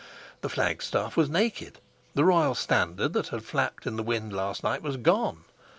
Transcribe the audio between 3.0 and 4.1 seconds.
that had flapped in the